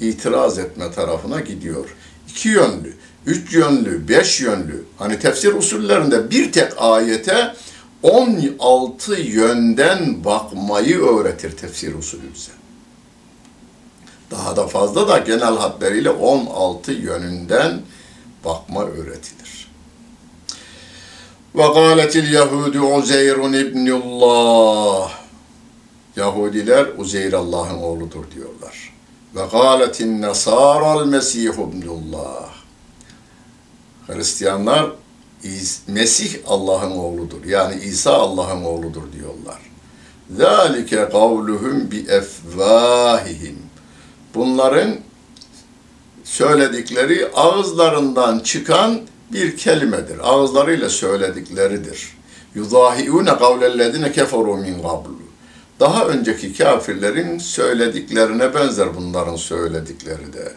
itiraz 0.00 0.58
etme 0.58 0.90
tarafına 0.90 1.40
gidiyor. 1.40 1.96
İki 2.28 2.48
yönlü, 2.48 2.94
üç 3.26 3.54
yönlü, 3.54 4.08
beş 4.08 4.40
yönlü. 4.40 4.84
Hani 4.98 5.18
tefsir 5.18 5.54
usullerinde 5.54 6.30
bir 6.30 6.52
tek 6.52 6.72
ayete 6.78 7.54
16 8.02 9.20
yönden 9.20 10.24
bakmayı 10.24 10.98
öğretir 10.98 11.56
tefsir 11.56 11.94
usulü 11.94 12.34
bize. 12.34 12.52
Daha 14.30 14.56
da 14.56 14.66
fazla 14.66 15.08
da 15.08 15.18
genel 15.18 15.56
hatlarıyla 15.56 16.12
16 16.12 16.92
yönünden 16.92 17.80
bakma 18.44 18.84
öğretilir. 18.84 19.70
Ve 21.54 21.66
gâletil 21.66 22.32
Yahudu 22.32 22.80
Uzeyrun 22.80 23.52
ibnullah. 23.52 25.25
Yahudiler 26.16 26.86
Uzeyr 26.98 27.32
Allah'ın 27.32 27.78
oğludur 27.78 28.24
diyorlar. 28.34 28.92
Ve 29.34 29.40
gâletin 29.52 30.22
nasâral 30.22 31.06
mesih 31.06 31.44
ibnullah. 31.44 32.54
Hristiyanlar 34.06 34.90
Mesih 35.86 36.38
Allah'ın 36.46 36.90
oğludur. 36.90 37.44
Yani 37.44 37.82
İsa 37.82 38.12
Allah'ın 38.12 38.64
oğludur 38.64 39.12
diyorlar. 39.12 39.60
Zalike 40.36 41.08
kavluhum 41.08 41.90
bi 41.90 41.98
efvahihim. 42.08 43.58
Bunların 44.34 44.96
söyledikleri 46.24 47.28
ağızlarından 47.34 48.38
çıkan 48.38 49.00
bir 49.32 49.56
kelimedir. 49.56 50.18
Ağızlarıyla 50.22 50.90
söyledikleridir. 50.90 52.16
Yudahiune 52.54 53.36
kavlellezine 53.36 54.12
keferu 54.12 54.56
min 54.56 54.82
qabl. 54.82 55.15
Daha 55.80 56.06
önceki 56.06 56.54
kafirlerin 56.54 57.38
söylediklerine 57.38 58.54
benzer 58.54 58.96
bunların 58.96 59.36
söyledikleri 59.36 60.32
de. 60.32 60.52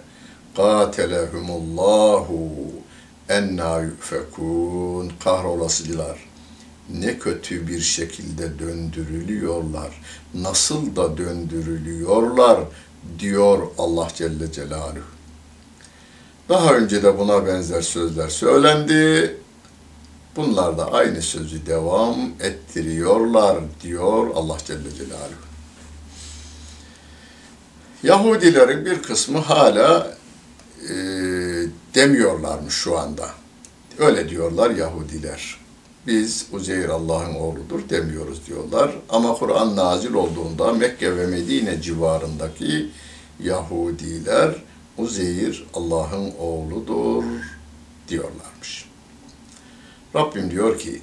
Katelehumullahu 0.55 2.49
enna 3.29 3.79
yufekun 3.79 5.11
kahrolasıcılar. 5.23 6.29
Ne 6.99 7.19
kötü 7.19 7.67
bir 7.67 7.79
şekilde 7.79 8.59
döndürülüyorlar. 8.59 10.01
Nasıl 10.33 10.95
da 10.95 11.17
döndürülüyorlar 11.17 12.59
diyor 13.19 13.67
Allah 13.77 14.07
Celle 14.15 14.51
Celaluhu. 14.51 15.03
Daha 16.49 16.73
önce 16.73 17.03
de 17.03 17.17
buna 17.17 17.47
benzer 17.47 17.81
sözler 17.81 18.29
söylendi 18.29 19.35
Bunlar 20.36 20.77
da 20.77 20.91
aynı 20.93 21.21
sözü 21.21 21.65
devam 21.65 22.15
ettiriyorlar 22.39 23.57
diyor 23.83 24.27
Allah 24.36 24.57
Celle 24.65 24.95
Celaluhu. 24.98 25.50
Yahudilerin 28.03 28.86
bir 28.86 29.01
kısmı 29.01 29.38
hala 29.38 30.17
e, 30.89 30.93
demiyorlarmış 31.95 32.74
şu 32.74 33.00
anda. 33.00 33.29
Öyle 33.98 34.29
diyorlar 34.29 34.69
Yahudiler. 34.69 35.59
Biz 36.07 36.45
Uzeyr 36.51 36.89
Allah'ın 36.89 37.36
oğludur 37.36 37.89
demiyoruz 37.89 38.48
diyorlar. 38.48 38.95
Ama 39.09 39.33
Kur'an 39.33 39.75
nazil 39.75 40.13
olduğunda 40.13 40.74
Mekke 40.74 41.17
ve 41.17 41.27
Medine 41.27 41.81
civarındaki 41.81 42.89
Yahudiler 43.43 44.55
Uzeyr 44.98 45.65
Allah'ın 45.74 46.32
oğludur 46.39 47.23
diyorlarmış. 48.08 48.88
Rabbim 50.15 50.52
diyor 50.52 50.80
ki 50.80 51.02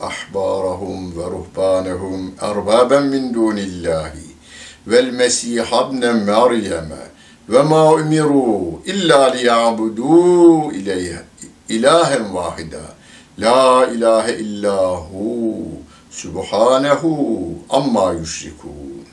ahbârahum 0.00 1.16
ve 1.16 1.24
ruhbânehum 1.24 2.34
erbâben 2.40 3.06
min 3.06 3.34
dûnillâhi 3.34 4.26
vel 4.86 5.10
mesîh 5.10 5.62
ibne 5.62 6.12
Meryem'e 6.12 7.08
ve 7.48 7.62
ma 7.62 7.92
umiru 7.92 8.82
illa 8.84 9.24
liya'budu 9.24 10.72
ileyhe 10.72 11.22
ilahen 11.68 12.34
vahida 12.34 12.82
la 13.38 13.86
ilahe 13.86 14.32
illahu 14.32 15.62
subhanehu 16.10 17.44
amma 17.70 18.12
yüşrikun. 18.12 19.04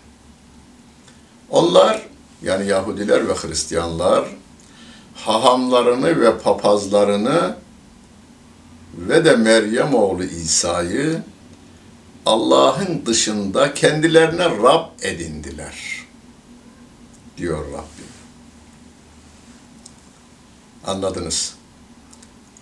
Onlar 1.50 2.08
yani 2.44 2.68
Yahudiler 2.68 3.28
ve 3.28 3.34
Hristiyanlar 3.34 4.26
hahamlarını 5.16 6.22
ve 6.22 6.38
papazlarını 6.38 7.61
ve 8.94 9.26
de 9.26 9.36
Meryem 9.36 9.94
oğlu 9.94 10.24
İsa'yı 10.24 11.24
Allah'ın 12.26 13.06
dışında 13.06 13.74
kendilerine 13.74 14.46
Rab 14.46 14.86
edindiler. 15.02 16.06
Diyor 17.38 17.66
Rabbim. 17.66 18.12
Anladınız. 20.88 21.56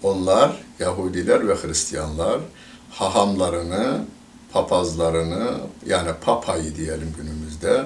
Onlar 0.04 0.64
Yahudiler 0.80 1.48
ve 1.48 1.56
Hristiyanlar 1.56 2.40
hahamlarını, 2.92 4.06
papazlarını 4.54 5.60
yani 5.86 6.12
papayı 6.22 6.76
diyelim 6.76 7.14
günümüzde 7.18 7.86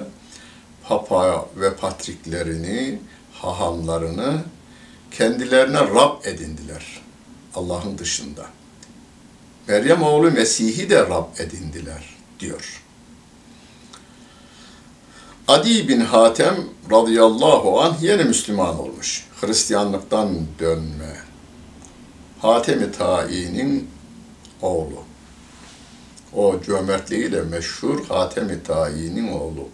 papa 0.88 1.46
ve 1.56 1.74
patriklerini, 1.74 3.00
hahamlarını 3.32 4.42
kendilerine 5.10 5.80
Rab 5.80 6.24
edindiler. 6.24 7.03
Allah'ın 7.54 7.98
dışında. 7.98 8.46
Meryem 9.68 10.02
oğlu 10.02 10.30
Mesih'i 10.30 10.90
de 10.90 11.00
Rab 11.00 11.38
edindiler 11.38 12.14
diyor. 12.40 12.82
Adi 15.48 15.88
bin 15.88 16.00
Hatem 16.00 16.56
radıyallahu 16.90 17.80
anh 17.80 18.02
yeni 18.02 18.24
Müslüman 18.24 18.80
olmuş. 18.80 19.26
Hristiyanlıktan 19.40 20.46
dönme. 20.58 21.16
Hatem-i 22.40 22.92
Ta'i'nin 22.92 23.90
oğlu. 24.62 25.04
O 26.32 26.60
cömertliğiyle 26.62 27.42
meşhur 27.42 28.06
Hatem-i 28.06 28.62
Ta'i'nin 28.62 29.32
oğlu. 29.32 29.68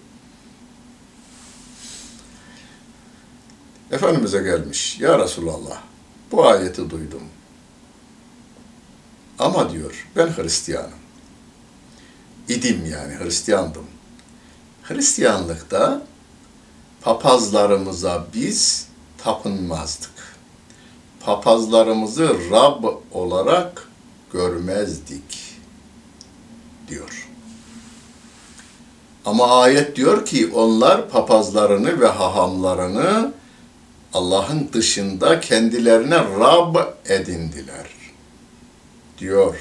Efendimiz'e 3.90 4.42
gelmiş. 4.42 5.00
Ya 5.00 5.18
Resulallah 5.18 5.82
bu 6.32 6.46
ayeti 6.46 6.90
duydum. 6.90 7.22
Ama 9.40 9.72
diyor 9.72 10.06
ben 10.16 10.26
Hristiyanım. 10.26 11.00
İdim 12.48 12.86
yani 12.92 13.14
Hristiyandım. 13.14 13.86
Hristiyanlıkta 14.82 16.02
papazlarımıza 17.02 18.26
biz 18.34 18.88
tapınmazdık. 19.18 20.36
Papazlarımızı 21.20 22.50
Rab 22.50 22.84
olarak 23.12 23.88
görmezdik 24.32 25.56
diyor. 26.88 27.28
Ama 29.24 29.60
ayet 29.60 29.96
diyor 29.96 30.26
ki 30.26 30.50
onlar 30.54 31.08
papazlarını 31.08 32.00
ve 32.00 32.06
hahamlarını 32.06 33.32
Allah'ın 34.14 34.68
dışında 34.72 35.40
kendilerine 35.40 36.18
Rab 36.18 36.76
edindiler 37.04 37.99
diyor. 39.20 39.56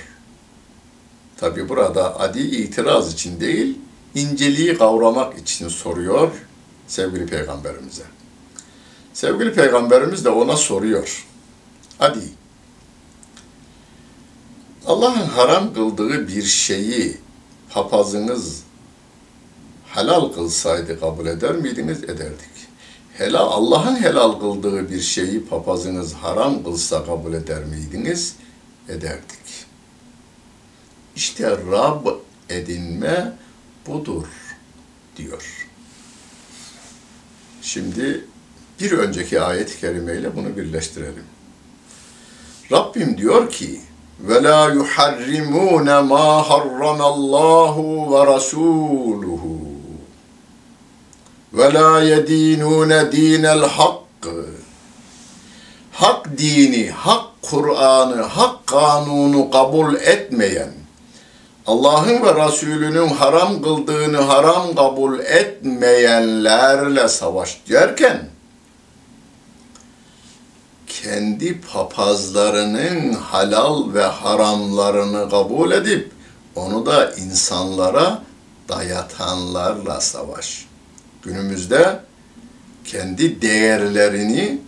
Tabi 1.37 1.69
burada 1.69 2.19
adi 2.19 2.39
itiraz 2.39 3.13
için 3.13 3.39
değil, 3.39 3.77
inceliği 4.15 4.77
kavramak 4.77 5.37
için 5.37 5.67
soruyor 5.67 6.31
sevgili 6.87 7.25
peygamberimize. 7.25 8.03
Sevgili 9.13 9.53
peygamberimiz 9.53 10.25
de 10.25 10.29
ona 10.29 10.57
soruyor. 10.57 11.25
Hadi. 11.97 12.19
Allah'ın 14.85 15.25
haram 15.25 15.73
kıldığı 15.73 16.27
bir 16.27 16.43
şeyi 16.43 17.17
papazınız 17.73 18.63
helal 19.85 20.33
kılsaydı 20.33 20.99
kabul 20.99 21.25
eder 21.25 21.55
miydiniz? 21.55 22.03
Ederdik. 22.03 22.49
Helal 23.13 23.47
Allah'ın 23.47 23.95
helal 23.95 24.31
kıldığı 24.39 24.89
bir 24.89 25.01
şeyi 25.01 25.45
papazınız 25.45 26.13
haram 26.13 26.63
kılsa 26.63 27.05
kabul 27.05 27.33
eder 27.33 27.63
miydiniz? 27.63 28.35
Ederdik. 28.89 29.38
İşte 31.19 31.57
Rab 31.71 32.05
edinme 32.49 33.33
budur 33.87 34.27
diyor. 35.17 35.67
Şimdi 37.61 38.25
bir 38.79 38.91
önceki 38.91 39.41
ayet-i 39.41 39.79
kerimeyle 39.79 40.35
bunu 40.35 40.57
birleştirelim. 40.57 41.23
Rabbim 42.71 43.17
diyor 43.17 43.51
ki 43.51 43.81
yuharrimune 44.73 46.01
ma 46.01 46.49
harramallahu 46.49 48.13
ve 48.13 48.25
rasuluhu 48.25 49.59
ve 51.53 51.73
la 51.73 52.01
yedinune 52.01 53.11
dinel 53.11 53.59
hakkı 53.59 54.45
hak 55.91 56.37
dini, 56.37 56.91
hak 56.91 57.25
Kur'an'ı, 57.41 58.21
hak 58.21 58.67
kanunu 58.67 59.51
kabul 59.51 59.95
etmeyen, 59.95 60.78
Allah'ın 61.69 62.21
ve 62.25 62.45
Resulünün 62.45 63.07
haram 63.07 63.61
kıldığını 63.61 64.17
haram 64.17 64.75
kabul 64.75 65.19
etmeyenlerle 65.19 67.07
savaş 67.07 67.59
derken, 67.69 68.29
kendi 70.87 71.61
papazlarının 71.61 73.13
halal 73.13 73.93
ve 73.93 74.03
haramlarını 74.03 75.29
kabul 75.29 75.71
edip, 75.71 76.11
onu 76.55 76.85
da 76.85 77.11
insanlara 77.11 78.23
dayatanlarla 78.69 80.01
savaş. 80.01 80.65
Günümüzde 81.23 81.99
kendi 82.85 83.41
değerlerini 83.41 84.61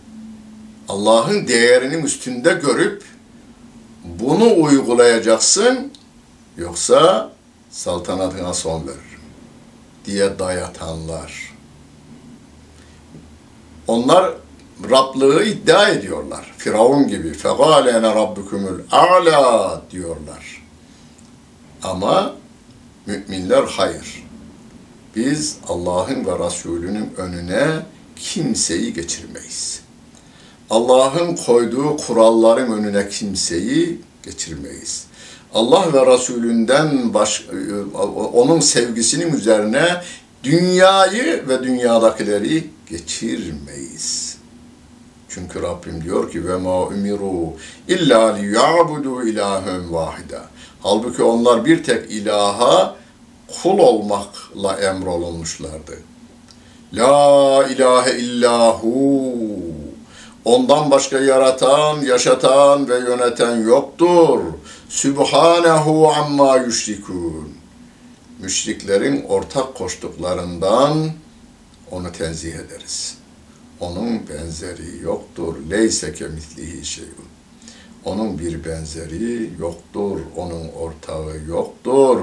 Allah'ın 0.88 1.48
değerinin 1.48 2.02
üstünde 2.02 2.52
görüp 2.52 3.04
bunu 4.04 4.62
uygulayacaksın 4.62 5.92
yoksa 6.56 7.32
saltanatına 7.70 8.54
son 8.54 8.86
veririm 8.86 9.20
diye 10.04 10.38
dayatanlar. 10.38 11.52
Onlar 13.86 14.32
Rablığı 14.90 15.44
iddia 15.44 15.88
ediyorlar. 15.88 16.54
Firavun 16.58 17.08
gibi. 17.08 17.32
Fegâlene 17.32 18.14
rabbukumul 18.14 18.80
a'la 18.90 19.82
diyorlar. 19.90 20.62
Ama 21.82 22.34
müminler 23.06 23.62
hayır. 23.62 24.24
Biz 25.16 25.56
Allah'ın 25.68 26.26
ve 26.26 26.46
Resulünün 26.46 27.14
önüne 27.16 27.66
kimseyi 28.16 28.94
geçirmeyiz. 28.94 29.80
Allah'ın 30.70 31.36
koyduğu 31.36 31.96
kuralların 31.96 32.72
önüne 32.72 33.08
kimseyi 33.08 34.00
geçirmeyiz. 34.22 35.06
Allah 35.54 35.92
ve 35.92 36.06
Resulünden 36.06 37.14
baş, 37.14 37.46
onun 38.34 38.60
sevgisinin 38.60 39.32
üzerine 39.32 40.02
dünyayı 40.44 41.48
ve 41.48 41.62
dünyadakileri 41.62 42.70
geçirmeyiz. 42.90 44.36
Çünkü 45.28 45.62
Rabbim 45.62 46.04
diyor 46.04 46.30
ki 46.30 46.46
ve 46.46 46.56
ma 46.56 46.82
umiru 46.82 47.52
illa 47.88 48.34
li 48.34 48.54
ya'budu 48.54 49.22
ilahen 49.22 49.92
vahida. 49.92 50.42
Halbuki 50.82 51.22
onlar 51.22 51.64
bir 51.64 51.84
tek 51.84 52.10
ilaha 52.10 52.96
kul 53.62 53.78
olmakla 53.78 54.76
emrolunmuşlardı. 54.76 55.98
La 56.94 57.66
ilahe 57.68 58.18
illahu. 58.18 59.22
Ondan 60.44 60.90
başka 60.90 61.18
yaratan, 61.18 62.00
yaşatan 62.00 62.88
ve 62.88 62.94
yöneten 62.98 63.56
yoktur. 63.56 64.40
Sübhanehu 64.92 66.12
amma 66.12 66.56
yüşrikun. 66.56 67.54
Müşriklerin 68.38 69.24
ortak 69.24 69.74
koştuklarından 69.74 71.12
onu 71.90 72.12
tenzih 72.12 72.54
ederiz. 72.54 73.14
Onun 73.80 74.28
benzeri 74.28 75.02
yoktur. 75.02 75.56
Leyse 75.70 76.14
kemitlihi 76.14 76.84
şeyun. 76.84 77.26
Onun 78.04 78.38
bir 78.38 78.64
benzeri 78.64 79.50
yoktur. 79.58 80.20
Onun 80.36 80.68
ortağı 80.68 81.40
yoktur. 81.48 82.20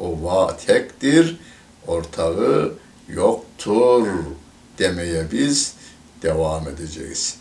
O 0.00 0.24
va 0.24 0.56
tektir. 0.56 1.40
Ortağı 1.86 2.72
yoktur 3.08 4.06
demeye 4.78 5.24
biz 5.32 5.74
devam 6.22 6.68
edeceğiz. 6.68 7.36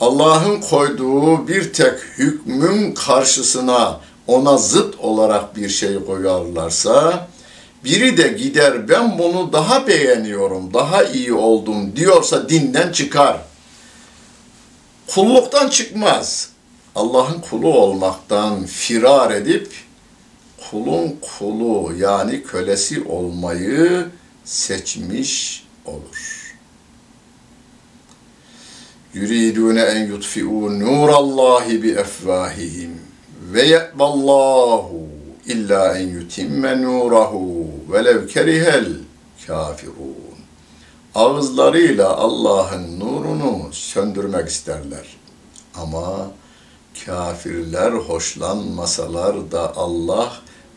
Allah'ın 0.00 0.60
koyduğu 0.60 1.48
bir 1.48 1.72
tek 1.72 1.98
hükmün 2.18 2.92
karşısına 2.92 4.00
ona 4.26 4.56
zıt 4.56 5.00
olarak 5.00 5.56
bir 5.56 5.68
şey 5.68 6.04
koyarlarsa, 6.04 7.28
biri 7.84 8.16
de 8.16 8.28
gider 8.28 8.88
ben 8.88 9.18
bunu 9.18 9.52
daha 9.52 9.86
beğeniyorum, 9.86 10.74
daha 10.74 11.04
iyi 11.04 11.32
oldum 11.32 11.96
diyorsa 11.96 12.48
dinden 12.48 12.92
çıkar. 12.92 13.40
Kulluktan 15.06 15.68
çıkmaz. 15.68 16.50
Allah'ın 16.94 17.40
kulu 17.40 17.74
olmaktan 17.74 18.66
firar 18.66 19.30
edip 19.30 19.72
kulun 20.70 21.16
kulu 21.38 21.92
yani 21.98 22.42
kölesi 22.42 23.02
olmayı 23.02 24.06
seçmiş 24.44 25.64
olur. 25.84 26.37
Yuridune 29.14 29.82
en 29.82 30.06
yutfi'u 30.06 30.80
nurallahi 30.80 31.82
bi 31.82 31.90
efvahihim 31.90 32.90
ve 33.52 33.62
ye'ballahu 33.62 35.06
illa 35.46 35.98
en 35.98 36.08
yutimme 36.08 36.82
nurahu 36.82 37.66
velev 37.88 38.28
kerihel 38.28 38.94
kafirun. 39.46 40.38
Ağızlarıyla 41.14 42.16
Allah'ın 42.16 43.00
nurunu 43.00 43.68
söndürmek 43.72 44.48
isterler. 44.48 45.06
Ama 45.74 46.30
kafirler 47.06 47.92
hoşlanmasalar 47.92 49.52
da 49.52 49.76
Allah 49.76 50.32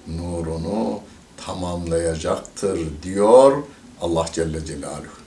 nurunu 0.08 1.00
tamamlayacaktır 1.46 2.80
diyor 3.04 3.64
Allah 4.02 4.26
Celle 4.34 4.66
Celaluhu. 4.66 5.21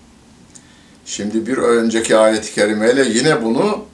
Şimdi 1.05 1.47
bir 1.47 1.57
önceki 1.57 2.17
ayet-i 2.17 2.55
kerimeyle 2.55 3.09
yine 3.09 3.45
bunu 3.45 3.85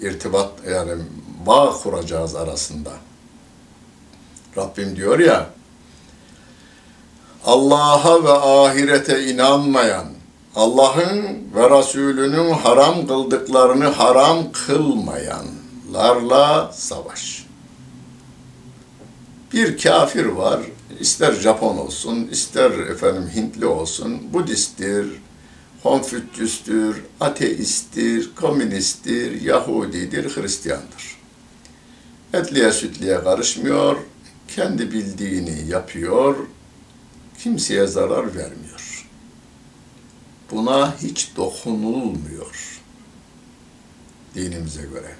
irtibat 0.00 0.50
yani 0.70 0.92
bağ 1.46 1.72
kuracağız 1.82 2.34
arasında. 2.34 2.90
Rabbim 4.56 4.96
diyor 4.96 5.18
ya 5.18 5.50
Allah'a 7.44 8.24
ve 8.24 8.32
ahirete 8.32 9.26
inanmayan, 9.26 10.06
Allah'ın 10.56 11.22
ve 11.54 11.78
Resulünün 11.78 12.50
haram 12.50 13.06
kıldıklarını 13.06 13.84
haram 13.84 14.52
kılmayanlarla 14.52 16.72
savaş. 16.72 17.46
Bir 19.52 19.78
kafir 19.78 20.26
var, 20.26 20.60
ister 21.00 21.32
Japon 21.32 21.76
olsun, 21.76 22.28
ister 22.32 22.70
efendim 22.70 23.30
Hintli 23.34 23.66
olsun, 23.66 24.32
Budisttir, 24.32 25.06
Konfüçyüstür, 25.86 27.02
ateisttir, 27.20 28.34
komünisttir, 28.34 29.40
Yahudidir, 29.40 30.36
Hristiyandır. 30.36 31.16
Etliye 32.32 32.72
sütliye 32.72 33.20
karışmıyor, 33.24 33.96
kendi 34.56 34.92
bildiğini 34.92 35.68
yapıyor, 35.68 36.36
kimseye 37.38 37.86
zarar 37.86 38.26
vermiyor. 38.26 39.08
Buna 40.50 40.94
hiç 41.02 41.30
dokunulmuyor 41.36 42.80
dinimize 44.34 44.82
göre. 44.82 45.14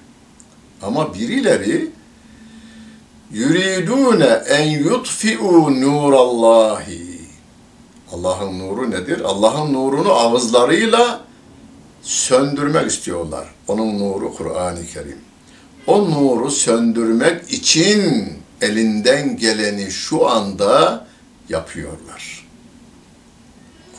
Ama 0.81 1.13
birileri 1.13 1.91
yuridune 3.31 4.43
en 4.47 4.67
yutfi'u 4.69 5.81
nurallahi 5.81 7.16
Allah'ın 8.11 8.59
nuru 8.59 8.91
nedir? 8.91 9.21
Allah'ın 9.21 9.73
nurunu 9.73 10.11
ağızlarıyla 10.11 11.21
söndürmek 12.01 12.91
istiyorlar. 12.91 13.47
Onun 13.67 13.99
nuru 13.99 14.33
Kur'an-ı 14.35 14.85
Kerim. 14.93 15.17
O 15.87 16.11
nuru 16.11 16.51
söndürmek 16.51 17.53
için 17.53 18.33
elinden 18.61 19.37
geleni 19.37 19.91
şu 19.91 20.29
anda 20.29 21.07
yapıyorlar. 21.49 22.47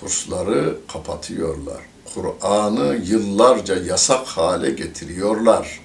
Kursları 0.00 0.76
kapatıyorlar. 0.92 1.82
Kur'an'ı 2.14 2.98
yıllarca 3.04 3.76
yasak 3.84 4.26
hale 4.26 4.70
getiriyorlar. 4.70 5.80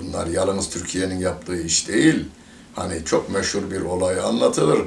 Bunlar 0.00 0.26
yalnız 0.26 0.70
Türkiye'nin 0.70 1.18
yaptığı 1.18 1.62
iş 1.62 1.88
değil. 1.88 2.24
Hani 2.74 3.04
çok 3.04 3.30
meşhur 3.30 3.70
bir 3.70 3.80
olay 3.80 4.20
anlatılır. 4.20 4.80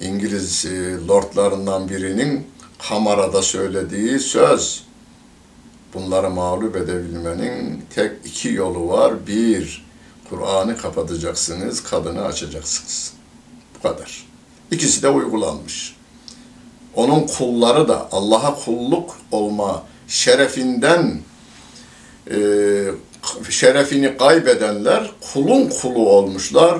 İngiliz 0.00 0.66
e, 0.66 1.06
lordlarından 1.08 1.88
birinin 1.88 2.46
kamerada 2.88 3.42
söylediği 3.42 4.18
söz. 4.18 4.84
Bunları 5.94 6.30
mağlup 6.30 6.76
edebilmenin 6.76 7.84
tek 7.94 8.12
iki 8.24 8.48
yolu 8.48 8.88
var. 8.88 9.26
Bir, 9.26 9.86
Kur'an'ı 10.30 10.76
kapatacaksınız, 10.76 11.82
kadını 11.82 12.24
açacaksınız. 12.24 13.12
Bu 13.78 13.88
kadar. 13.88 14.26
İkisi 14.70 15.02
de 15.02 15.08
uygulanmış. 15.08 15.96
Onun 16.94 17.26
kulları 17.26 17.88
da 17.88 18.08
Allah'a 18.12 18.54
kulluk 18.64 19.16
olma 19.30 19.82
şerefinden 20.08 21.20
e, 22.30 22.36
şerefini 23.50 24.16
kaybedenler 24.16 25.10
kulun 25.32 25.70
kulu 25.82 26.08
olmuşlar. 26.08 26.78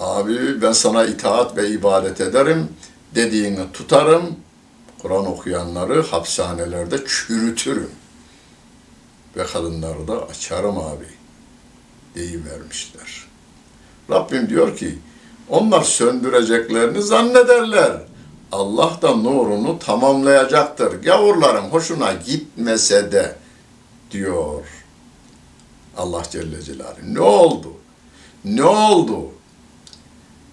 Abi 0.00 0.62
ben 0.62 0.72
sana 0.72 1.04
itaat 1.06 1.56
ve 1.56 1.70
ibadet 1.70 2.20
ederim, 2.20 2.68
dediğini 3.14 3.72
tutarım. 3.72 4.36
Kur'an 5.02 5.26
okuyanları 5.26 6.02
hapishanelerde 6.02 6.96
çürütürüm. 7.06 7.90
Ve 9.36 9.46
kadınları 9.46 10.08
da 10.08 10.26
açarım 10.28 10.78
abi 10.78 11.06
deyivermişler. 12.14 13.26
Rabbim 14.10 14.48
diyor 14.48 14.76
ki 14.76 14.98
onlar 15.48 15.82
söndüreceklerini 15.82 17.02
zannederler. 17.02 17.92
Allah 18.52 18.98
da 19.02 19.16
nurunu 19.16 19.78
tamamlayacaktır. 19.78 21.02
Gavurların 21.02 21.68
hoşuna 21.68 22.12
gitmese 22.12 23.12
de 23.12 23.36
diyor 24.10 24.64
Allah 25.96 26.22
Celle 26.30 26.62
Celaluhu. 26.62 27.14
Ne 27.14 27.20
oldu? 27.20 27.72
Ne 28.44 28.64
oldu? 28.64 29.32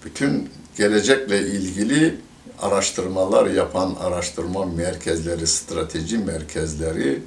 Bütün 0.04 0.50
gelecekle 0.76 1.40
ilgili 1.40 2.16
araştırmalar 2.62 3.46
yapan 3.46 3.96
araştırma 4.00 4.64
merkezleri, 4.66 5.46
strateji 5.46 6.18
merkezleri 6.18 7.22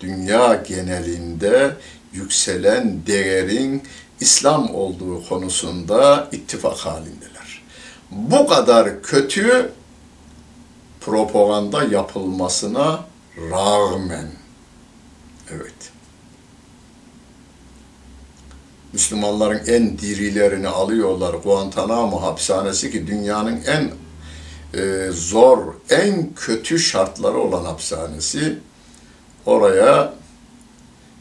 dünya 0.00 0.54
genelinde 0.54 1.76
yükselen 2.12 3.06
değerin 3.06 3.82
İslam 4.20 4.74
olduğu 4.74 5.28
konusunda 5.28 6.28
ittifak 6.32 6.76
halindeler. 6.76 7.62
Bu 8.10 8.46
kadar 8.46 9.02
kötü 9.02 9.72
propaganda 11.00 11.84
yapılmasına 11.84 13.04
rağmen 13.50 14.28
evet 15.50 15.92
Müslümanların 18.92 19.60
en 19.66 19.98
dirilerini 19.98 20.68
alıyorlar 20.68 21.34
Guantanamo 21.34 22.22
hapishanesi 22.22 22.90
ki 22.90 23.06
dünyanın 23.06 23.60
en 23.66 23.90
e, 24.80 25.10
zor, 25.12 25.58
en 25.90 26.34
kötü 26.34 26.78
şartları 26.78 27.38
olan 27.38 27.64
hapishanesi. 27.64 28.58
Oraya 29.46 30.12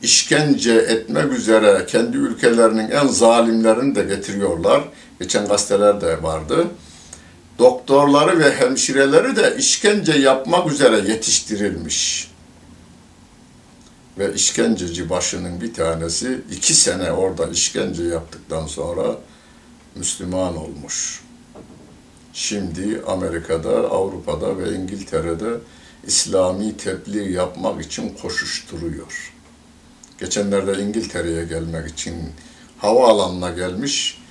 işkence 0.01 0.73
etmek 0.73 1.31
üzere 1.31 1.85
kendi 1.87 2.17
ülkelerinin 2.17 2.91
en 2.91 3.07
zalimlerini 3.07 3.95
de 3.95 4.03
getiriyorlar. 4.03 4.83
Geçen 5.19 5.47
gazetelerde 5.47 6.23
vardı. 6.23 6.67
Doktorları 7.59 8.39
ve 8.39 8.55
hemşireleri 8.55 9.35
de 9.35 9.55
işkence 9.57 10.13
yapmak 10.13 10.71
üzere 10.71 11.11
yetiştirilmiş. 11.11 12.31
Ve 14.17 14.33
işkenceci 14.33 15.09
başının 15.09 15.61
bir 15.61 15.73
tanesi 15.73 16.41
iki 16.51 16.73
sene 16.73 17.11
orada 17.11 17.47
işkence 17.47 18.03
yaptıktan 18.03 18.67
sonra 18.67 19.17
Müslüman 19.95 20.57
olmuş. 20.57 21.21
Şimdi 22.33 23.01
Amerika'da, 23.07 23.69
Avrupa'da 23.69 24.57
ve 24.57 24.75
İngiltere'de 24.75 25.57
İslami 26.07 26.77
tebliğ 26.77 27.31
yapmak 27.31 27.85
için 27.85 28.09
koşuşturuyor. 28.21 29.33
Geçenlerde 30.19 30.83
İngiltere'ye 30.83 31.45
gelmek 31.45 31.89
için 31.89 32.15
havaalanına 32.77 33.49
gelmiş 33.49 34.21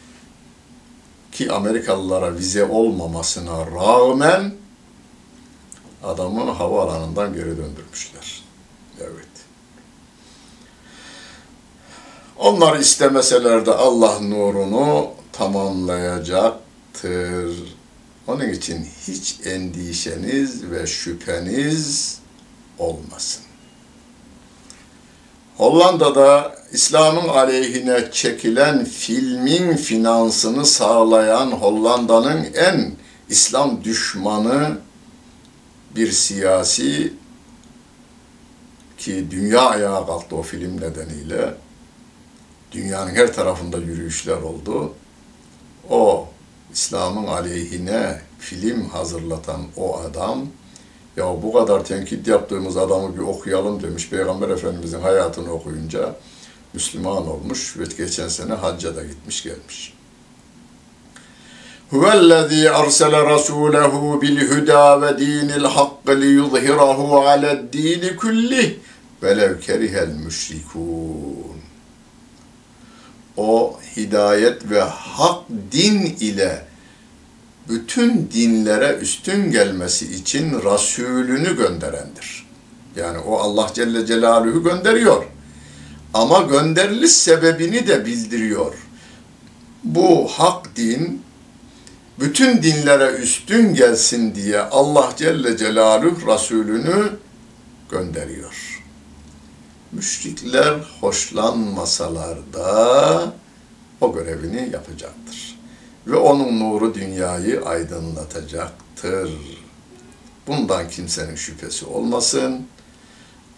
ki 1.33 1.53
Amerikalılara 1.53 2.37
vize 2.37 2.65
olmamasına 2.65 3.67
rağmen 3.67 4.55
adamı 6.03 6.51
havaalanından 6.51 7.35
geri 7.35 7.57
döndürmüşler. 7.57 8.43
Evet. 9.01 9.34
Onlar 12.39 12.79
istemeseler 12.79 13.67
de 13.67 13.75
Allah 13.75 14.21
nurunu 14.21 15.09
tamamlayacaktır. 15.33 17.75
Onun 18.27 18.49
için 18.49 18.89
hiç 19.07 19.37
endişeniz 19.47 20.71
ve 20.71 20.87
şüpheniz 20.87 22.19
olmasın. 22.79 23.43
Hollanda'da 25.57 26.55
İslam'ın 26.73 27.29
aleyhine 27.29 28.09
çekilen 28.13 28.85
filmin 28.85 29.77
finansını 29.77 30.67
sağlayan 30.67 31.51
Hollanda'nın 31.51 32.47
en 32.55 32.93
İslam 33.29 33.85
düşmanı 33.85 34.79
bir 35.97 36.13
siyasi 36.13 37.13
ki 38.99 39.27
dünya 39.31 39.61
ayağa 39.61 40.07
kalktı 40.07 40.37
o 40.37 40.43
film 40.43 40.81
nedeniyle. 40.81 41.55
Dünyanın 42.75 43.15
her 43.15 43.35
tarafında 43.35 43.79
yürüyüşler 43.79 44.37
oldu. 44.37 44.93
O 45.91 46.29
İslam'ın 46.73 47.27
aleyhine 47.27 48.21
film 48.39 48.89
hazırlatan 48.89 49.61
o 49.77 49.99
adam 49.99 50.47
ya 51.17 51.25
bu 51.43 51.53
kadar 51.53 51.85
tenkit 51.85 52.29
yaptığımız 52.29 52.77
adamı 52.77 53.17
bir 53.17 53.23
okuyalım 53.23 53.83
demiş. 53.83 54.11
Peygamber 54.11 54.49
Efendimizin 54.49 55.01
hayatını 55.01 55.53
okuyunca 55.53 56.17
Müslüman 56.73 57.29
olmuş 57.29 57.77
ve 57.79 57.85
geçen 57.99 58.29
sene 58.29 58.53
hacca 58.53 58.97
da 58.97 59.05
gitmiş 59.05 59.43
gelmiş. 59.43 59.95
Huvellezî 61.91 62.71
arsele 62.71 63.17
rasûlehu 63.17 64.23
bil 64.23 64.49
hudâ 64.49 65.03
ve 65.03 65.19
dînil 65.19 65.65
hakkı 65.65 66.21
liyuzhirahu 66.21 67.21
ale'd-dîni 67.21 68.17
kullih 68.17 68.75
velev 69.23 69.61
kerihel 69.61 70.09
müşrikûn. 70.09 71.54
O 73.37 73.79
hidayet 73.97 74.71
ve 74.71 74.81
hak 74.81 75.43
din 75.73 76.17
ile 76.21 76.65
bütün 77.69 78.31
dinlere 78.35 78.97
üstün 78.97 79.51
gelmesi 79.51 80.15
için 80.15 80.53
Resulünü 80.53 81.57
gönderendir. 81.57 82.47
Yani 82.97 83.19
o 83.19 83.37
Allah 83.39 83.71
Celle 83.75 84.07
Celaluhu 84.07 84.63
gönderiyor. 84.63 85.25
Ama 86.15 86.41
gönderiliş 86.43 87.13
sebebini 87.13 87.87
de 87.87 88.07
bildiriyor. 88.07 88.75
Bu 89.85 90.29
hak 90.29 90.77
din 90.77 91.23
bütün 92.21 92.63
dinlere 92.63 93.11
üstün 93.11 93.75
gelsin 93.75 94.35
diye 94.35 94.61
Allah 94.61 95.13
Celle 95.17 95.57
Celaluhu 95.57 96.33
Resulünü 96.33 97.13
gönderiyor. 97.91 98.74
Müşrikler 99.95 100.81
hoşlanmasalar 101.01 102.39
da 102.53 103.33
o 104.01 104.15
görevini 104.15 104.71
yapacaktır 104.73 105.59
ve 106.07 106.17
onun 106.17 106.61
nuru 106.61 106.95
dünyayı 106.95 107.65
aydınlatacaktır. 107.65 109.31
Bundan 110.47 110.89
kimsenin 110.89 111.35
şüphesi 111.35 111.87
olmasın. 111.87 112.67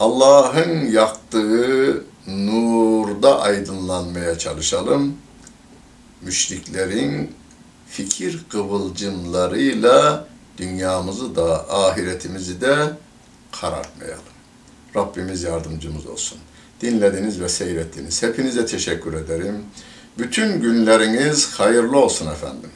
Allah'ın 0.00 0.90
yaktığı 0.90 2.04
nurda 2.26 3.40
aydınlanmaya 3.40 4.38
çalışalım. 4.38 5.16
Müşriklerin 6.22 7.34
fikir 7.88 8.44
kıvılcımlarıyla 8.48 10.28
dünyamızı 10.58 11.36
da 11.36 11.74
ahiretimizi 11.74 12.60
de 12.60 12.76
karartmayalım. 13.52 14.35
Rabbimiz 14.96 15.42
yardımcımız 15.42 16.06
olsun. 16.06 16.38
Dinlediniz 16.80 17.40
ve 17.40 17.48
seyrettiniz. 17.48 18.22
Hepinize 18.22 18.66
teşekkür 18.66 19.14
ederim. 19.14 19.56
Bütün 20.18 20.60
günleriniz 20.60 21.52
hayırlı 21.52 21.98
olsun 21.98 22.26
efendim. 22.26 22.70